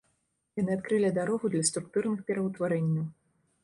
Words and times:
Яны 0.61 0.71
адкрылі 0.77 1.13
дарогу 1.19 1.53
для 1.53 1.63
структурных 1.71 2.19
пераўтварэнняў. 2.33 3.07